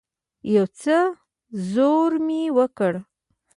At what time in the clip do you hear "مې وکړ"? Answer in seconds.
2.25-2.93